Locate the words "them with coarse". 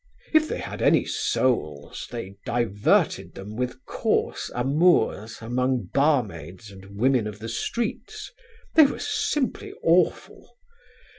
3.35-4.49